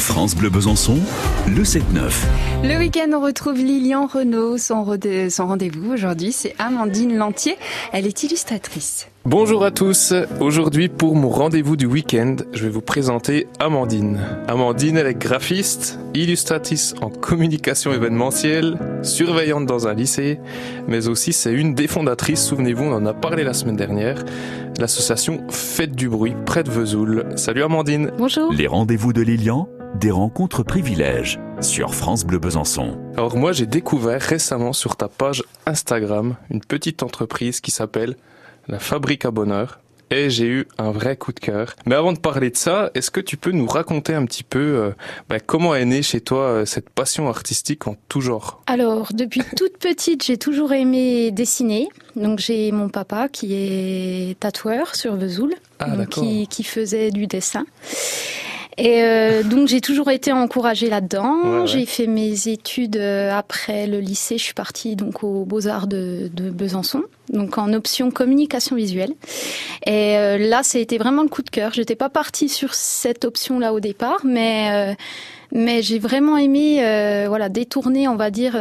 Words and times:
France 0.00 0.34
Bleu 0.34 0.48
Besançon, 0.48 0.98
le 1.46 1.62
7-9. 1.62 1.82
Le 2.64 2.78
week-end, 2.78 3.10
on 3.12 3.20
retrouve 3.20 3.56
Lilian 3.56 4.06
Renault. 4.06 4.56
Son, 4.56 4.98
son 5.28 5.46
rendez-vous 5.46 5.92
aujourd'hui, 5.92 6.32
c'est 6.32 6.54
Amandine 6.58 7.16
Lantier. 7.16 7.56
Elle 7.92 8.06
est 8.06 8.22
illustratrice. 8.22 9.08
Bonjour 9.26 9.64
à 9.64 9.70
tous. 9.70 10.14
Aujourd'hui, 10.40 10.88
pour 10.88 11.14
mon 11.14 11.28
rendez-vous 11.28 11.76
du 11.76 11.84
week-end, 11.84 12.36
je 12.54 12.64
vais 12.64 12.70
vous 12.70 12.80
présenter 12.80 13.46
Amandine. 13.58 14.18
Amandine, 14.48 14.96
elle 14.96 15.08
est 15.08 15.14
graphiste, 15.14 15.98
illustratrice 16.14 16.94
en 17.02 17.10
communication 17.10 17.92
événementielle, 17.92 18.78
surveillante 19.02 19.66
dans 19.66 19.86
un 19.86 19.92
lycée, 19.92 20.40
mais 20.88 21.06
aussi 21.06 21.34
c'est 21.34 21.52
une 21.52 21.74
des 21.74 21.86
fondatrices, 21.86 22.42
souvenez-vous, 22.42 22.84
on 22.84 22.94
en 22.94 23.04
a 23.04 23.12
parlé 23.12 23.44
la 23.44 23.52
semaine 23.52 23.76
dernière, 23.76 24.24
l'association 24.78 25.44
Faites 25.50 25.94
du 25.94 26.08
bruit 26.08 26.34
près 26.46 26.64
de 26.64 26.70
Vesoul. 26.70 27.26
Salut 27.36 27.62
Amandine. 27.62 28.12
Bonjour. 28.16 28.50
Les 28.50 28.66
rendez-vous 28.66 29.12
de 29.12 29.20
Lilian, 29.20 29.68
des 29.96 30.10
rencontres 30.10 30.62
privilèges 30.62 31.38
sur 31.60 31.94
France 31.94 32.24
Bleu 32.24 32.38
Besançon. 32.38 32.98
Alors 33.18 33.36
moi, 33.36 33.52
j'ai 33.52 33.66
découvert 33.66 34.22
récemment 34.22 34.72
sur 34.72 34.96
ta 34.96 35.08
page 35.08 35.44
Instagram 35.66 36.36
une 36.50 36.60
petite 36.60 37.02
entreprise 37.02 37.60
qui 37.60 37.70
s'appelle 37.70 38.16
la 38.70 38.78
Fabrique 38.78 39.24
à 39.24 39.30
Bonheur. 39.30 39.80
Et 40.12 40.28
j'ai 40.28 40.46
eu 40.46 40.66
un 40.78 40.90
vrai 40.90 41.16
coup 41.16 41.32
de 41.32 41.38
cœur. 41.38 41.76
Mais 41.86 41.94
avant 41.94 42.12
de 42.12 42.18
parler 42.18 42.50
de 42.50 42.56
ça, 42.56 42.90
est-ce 42.96 43.12
que 43.12 43.20
tu 43.20 43.36
peux 43.36 43.52
nous 43.52 43.66
raconter 43.68 44.12
un 44.12 44.24
petit 44.24 44.42
peu 44.42 44.58
euh, 44.58 44.90
bah, 45.28 45.38
comment 45.38 45.72
est 45.76 45.84
née 45.84 46.02
chez 46.02 46.20
toi 46.20 46.40
euh, 46.40 46.64
cette 46.66 46.90
passion 46.90 47.28
artistique 47.28 47.86
en 47.86 47.94
tout 48.08 48.20
genre? 48.20 48.60
Alors, 48.66 49.10
depuis 49.14 49.42
toute 49.56 49.78
petite, 49.78 50.24
j'ai 50.24 50.36
toujours 50.36 50.72
aimé 50.72 51.30
dessiner. 51.30 51.88
Donc 52.16 52.40
j'ai 52.40 52.72
mon 52.72 52.88
papa 52.88 53.28
qui 53.28 53.54
est 53.54 54.36
tatoueur 54.40 54.96
sur 54.96 55.14
Vesoul, 55.14 55.54
Ah, 55.78 55.90
donc 55.90 55.98
d'accord. 55.98 56.24
qui, 56.24 56.48
qui 56.48 56.64
faisait 56.64 57.12
du 57.12 57.28
dessin. 57.28 57.64
Et 58.76 59.02
euh, 59.02 59.42
donc 59.42 59.68
j'ai 59.68 59.80
toujours 59.80 60.10
été 60.10 60.32
encouragée 60.32 60.88
là-dedans. 60.88 61.36
Ouais, 61.42 61.60
ouais. 61.60 61.66
J'ai 61.66 61.86
fait 61.86 62.06
mes 62.06 62.48
études 62.48 62.96
euh, 62.96 63.32
après 63.32 63.86
le 63.86 64.00
lycée. 64.00 64.38
Je 64.38 64.44
suis 64.44 64.54
partie 64.54 64.96
donc 64.96 65.22
aux 65.24 65.44
Beaux 65.44 65.66
Arts 65.66 65.86
de, 65.86 66.30
de 66.32 66.50
Besançon, 66.50 67.02
donc 67.32 67.58
en 67.58 67.72
option 67.72 68.10
communication 68.10 68.76
visuelle. 68.76 69.12
Et 69.86 70.16
euh, 70.16 70.38
là, 70.38 70.62
été 70.74 70.98
vraiment 70.98 71.22
le 71.22 71.28
coup 71.28 71.42
de 71.42 71.50
cœur. 71.50 71.72
J'étais 71.72 71.96
pas 71.96 72.08
partie 72.08 72.48
sur 72.48 72.74
cette 72.74 73.24
option-là 73.24 73.72
au 73.72 73.80
départ, 73.80 74.20
mais 74.24 74.70
euh, 74.72 74.94
mais 75.52 75.82
j'ai 75.82 75.98
vraiment 75.98 76.36
aimé 76.36 76.84
euh, 76.84 77.26
voilà 77.28 77.48
détourner, 77.48 78.08
on 78.08 78.16
va 78.16 78.30
dire. 78.30 78.56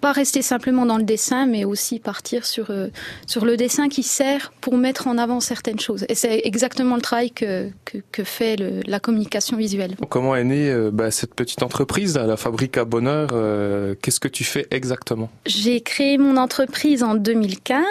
Pas 0.00 0.12
rester 0.12 0.42
simplement 0.42 0.86
dans 0.86 0.96
le 0.98 1.02
dessin, 1.04 1.46
mais 1.46 1.64
aussi 1.64 1.98
partir 1.98 2.44
sur 2.46 2.70
euh, 2.70 2.88
sur 3.26 3.44
le 3.44 3.56
dessin 3.56 3.88
qui 3.88 4.02
sert 4.02 4.52
pour 4.60 4.76
mettre 4.76 5.06
en 5.06 5.18
avant 5.18 5.40
certaines 5.40 5.80
choses. 5.80 6.04
Et 6.08 6.14
c'est 6.14 6.40
exactement 6.44 6.96
le 6.96 7.02
travail 7.02 7.30
que 7.30 7.68
que, 7.84 7.98
que 8.12 8.24
fait 8.24 8.56
le- 8.56 8.80
la 8.86 9.00
communication 9.00 9.56
visuelle. 9.56 9.96
Comment 10.08 10.34
est 10.36 10.44
née 10.44 10.70
euh, 10.70 10.90
bah, 10.92 11.10
cette 11.10 11.34
petite 11.34 11.62
entreprise, 11.62 12.16
la 12.16 12.36
Fabrique 12.36 12.76
à 12.78 12.84
Bonheur 12.84 13.30
euh, 13.32 13.94
Qu'est-ce 14.00 14.20
que 14.20 14.28
tu 14.28 14.44
fais 14.44 14.66
exactement? 14.70 15.30
J'ai 15.46 15.80
créé 15.80 16.18
mon 16.18 16.36
entreprise 16.36 17.02
en 17.02 17.14
2015. 17.14 17.82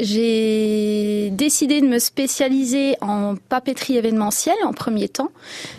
J'ai 0.00 1.30
décidé 1.30 1.80
de 1.82 1.86
me 1.86 1.98
spécialiser 1.98 2.96
en 3.02 3.34
papeterie 3.36 3.98
événementielle 3.98 4.56
en 4.64 4.72
premier 4.72 5.08
temps, 5.08 5.30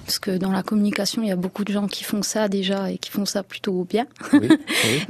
parce 0.05 0.19
que 0.19 0.37
dans 0.37 0.51
la 0.51 0.61
communication, 0.61 1.23
il 1.23 1.29
y 1.29 1.31
a 1.31 1.35
beaucoup 1.35 1.63
de 1.63 1.73
gens 1.73 1.87
qui 1.87 2.03
font 2.03 2.21
ça 2.21 2.47
déjà 2.47 2.91
et 2.91 2.97
qui 2.97 3.09
font 3.09 3.25
ça 3.25 3.41
plutôt 3.41 3.85
bien. 3.89 4.05
Oui, 4.33 4.39
oui. 4.43 4.57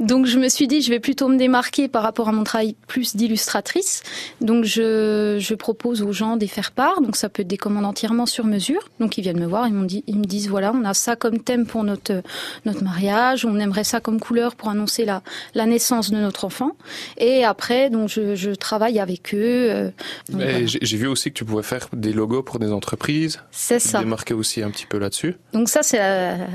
Donc 0.00 0.24
je 0.26 0.38
me 0.38 0.48
suis 0.48 0.66
dit, 0.66 0.80
je 0.80 0.88
vais 0.88 1.00
plutôt 1.00 1.28
me 1.28 1.36
démarquer 1.36 1.88
par 1.88 2.02
rapport 2.02 2.30
à 2.30 2.32
mon 2.32 2.44
travail 2.44 2.74
plus 2.86 3.14
d'illustratrice. 3.14 4.02
Donc 4.40 4.64
je, 4.64 5.36
je 5.38 5.54
propose 5.54 6.02
aux 6.02 6.12
gens 6.12 6.36
des 6.36 6.46
faire 6.46 6.72
part. 6.72 7.02
Donc 7.02 7.16
ça 7.16 7.28
peut 7.28 7.42
être 7.42 7.48
des 7.48 7.58
commandes 7.58 7.84
entièrement 7.84 8.24
sur 8.24 8.46
mesure. 8.46 8.88
Donc 8.98 9.18
ils 9.18 9.22
viennent 9.22 9.40
me 9.40 9.46
voir, 9.46 9.68
ils, 9.68 9.74
m'ont 9.74 9.84
dit, 9.84 10.04
ils 10.06 10.18
me 10.18 10.24
disent, 10.24 10.48
voilà, 10.48 10.72
on 10.74 10.84
a 10.84 10.94
ça 10.94 11.16
comme 11.16 11.38
thème 11.38 11.66
pour 11.66 11.84
notre, 11.84 12.22
notre 12.64 12.82
mariage, 12.82 13.44
on 13.44 13.58
aimerait 13.58 13.84
ça 13.84 14.00
comme 14.00 14.20
couleur 14.20 14.54
pour 14.56 14.70
annoncer 14.70 15.04
la, 15.04 15.22
la 15.54 15.66
naissance 15.66 16.10
de 16.10 16.16
notre 16.16 16.46
enfant. 16.46 16.72
Et 17.18 17.44
après, 17.44 17.90
donc 17.90 18.08
je, 18.08 18.34
je 18.34 18.50
travaille 18.52 19.01
avec 19.02 19.34
eux. 19.34 19.68
euh, 19.70 19.90
voilà. 20.30 20.64
J'ai 20.64 20.96
vu 20.96 21.06
aussi 21.06 21.30
que 21.30 21.36
tu 21.36 21.44
pouvais 21.44 21.62
faire 21.62 21.88
des 21.92 22.12
logos 22.12 22.42
pour 22.42 22.58
des 22.58 22.72
entreprises, 22.72 23.40
C'est 23.50 23.78
ça. 23.78 23.98
démarquer 24.00 24.34
aussi 24.34 24.62
un 24.62 24.70
petit 24.70 24.86
peu 24.86 24.98
là-dessus. 24.98 25.36
Donc 25.52 25.68
ça, 25.68 25.82
c'est 25.82 25.98
la, 25.98 26.38
la- 26.38 26.46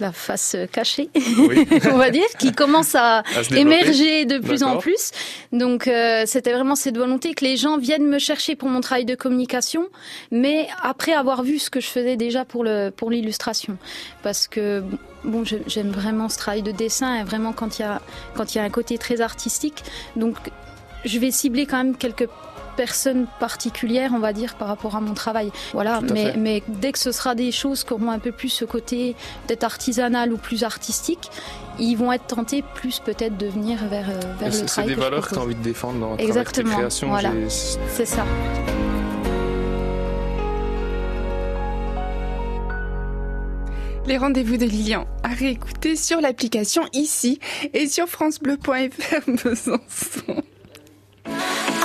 la 0.00 0.10
face 0.12 0.56
cachée, 0.72 1.08
Oui. 1.48 1.66
on 1.92 1.96
va 1.98 2.10
dire, 2.10 2.24
qui 2.38 2.50
commence 2.52 2.94
à, 2.96 3.22
émerger 3.54 4.24
de 4.24 4.38
plus 4.38 4.62
en 4.62 4.78
plus. 4.78 5.10
Donc 5.52 5.86
euh, 5.86 6.24
c'était 6.26 6.52
vraiment 6.52 6.74
cette 6.74 6.96
volonté 6.96 7.34
que 7.34 7.44
les 7.44 7.56
gens 7.56 7.78
viennent 7.78 8.06
me 8.08 8.18
chercher 8.18 8.56
pour 8.56 8.68
mon 8.68 8.80
travail 8.80 9.04
de 9.04 9.14
communication, 9.14 9.86
mais 10.30 10.66
après 10.82 11.12
avoir 11.12 11.42
vu 11.42 11.58
ce 11.58 11.70
que 11.70 11.80
je 11.80 11.86
faisais 11.86 12.16
déjà 12.16 12.44
pour 12.44 12.64
le 12.64 12.90
pour 12.90 13.10
l'illustration, 13.10 13.76
parce 14.22 14.48
que 14.48 14.82
bon 15.24 15.44
j'aime 15.44 15.90
vraiment 15.90 16.28
ce 16.28 16.38
travail 16.38 16.62
de 16.62 16.72
dessin 16.72 17.20
et 17.20 17.24
vraiment 17.24 17.52
quand 17.52 17.78
il 17.78 17.82
y 17.82 17.84
a 17.84 18.00
quand 18.34 18.54
il 18.54 18.58
y 18.58 18.60
a 18.60 18.64
un 18.64 18.70
côté 18.70 18.98
très 18.98 19.20
artistique, 19.20 19.84
donc 20.16 20.36
je 21.04 21.18
vais 21.18 21.30
cibler 21.30 21.66
quand 21.66 21.76
même 21.78 21.96
quelques 21.96 22.28
personnes 22.76 23.26
particulières, 23.38 24.10
on 24.14 24.18
va 24.18 24.32
dire, 24.32 24.56
par 24.56 24.66
rapport 24.68 24.96
à 24.96 25.00
mon 25.00 25.14
travail. 25.14 25.52
Voilà, 25.72 26.00
mais, 26.12 26.32
fait. 26.32 26.36
mais 26.36 26.62
dès 26.66 26.90
que 26.92 26.98
ce 26.98 27.12
sera 27.12 27.34
des 27.36 27.52
choses 27.52 27.84
qui 27.84 27.92
auront 27.92 28.10
un 28.10 28.18
peu 28.18 28.32
plus 28.32 28.48
ce 28.48 28.64
côté 28.64 29.14
peut-être 29.46 29.62
artisanal 29.64 30.32
ou 30.32 30.36
plus 30.38 30.64
artistique, 30.64 31.30
ils 31.78 31.94
vont 31.96 32.12
être 32.12 32.26
tentés 32.26 32.64
plus 32.74 32.98
peut-être 33.00 33.36
de 33.36 33.46
venir 33.46 33.78
vers, 33.88 34.08
euh, 34.10 34.20
vers 34.40 34.48
le 34.48 34.52
C'est 34.52 34.58
c'est 34.60 34.66
travail 34.66 34.88
des 34.90 34.94
que 34.96 35.00
valeurs 35.00 35.28
que 35.28 35.34
tu 35.34 35.38
as 35.40 35.42
envie 35.42 35.54
de 35.54 35.62
défendre 35.62 36.00
dans 36.00 36.16
travers 36.16 36.18
tes 36.18 36.24
Exactement, 36.24 36.76
créations. 36.76 37.08
voilà. 37.08 37.30
C'est 37.48 38.06
ça. 38.06 38.24
Les 44.06 44.18
rendez-vous 44.18 44.58
de 44.58 44.66
Lilian 44.66 45.06
à 45.22 45.28
réécouter 45.28 45.96
sur 45.96 46.20
l'application 46.20 46.82
ici 46.92 47.38
et 47.72 47.86
sur 47.88 48.06
francebleu.fr 48.06 49.30
Besançon. 49.44 50.42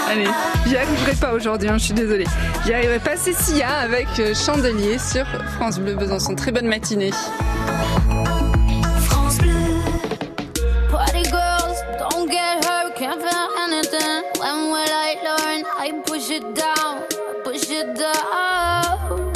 Allez, 0.09 0.25
j'y 0.65 0.75
arriverai 0.75 1.13
pas 1.13 1.33
aujourd'hui, 1.33 1.69
hein, 1.69 1.77
je 1.77 1.85
suis 1.85 1.93
désolée. 1.93 2.25
J'y 2.65 2.73
arriverai 2.73 2.97
pas, 2.99 3.15
Sia 3.15 3.69
avec 3.69 4.07
euh, 4.19 4.33
Chandelier 4.33 4.97
sur 4.97 5.25
France 5.55 5.79
Bleu 5.79 5.93
Besançon. 5.93 6.35
Très 6.35 6.51
bonne 6.51 6.67
matinée. 6.67 7.11
Push 17.43 17.71
it 17.71 17.95
down. 17.95 19.33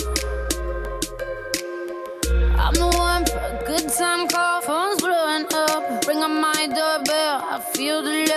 I'm 2.59 2.75
one 2.95 3.23
good 3.65 3.89
time 3.89 4.27
call, 4.27 4.61
phone's 4.61 5.01
blowing 5.01 5.45
up. 5.51 6.05
Ring 6.07 6.19
on 6.19 6.41
my 6.41 6.67
doorbell, 6.67 7.41
I 7.49 7.59
feel 7.73 8.03
the 8.03 8.27
love. 8.29 8.32